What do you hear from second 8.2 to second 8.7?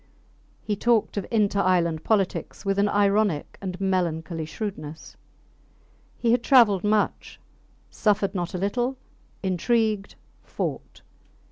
not a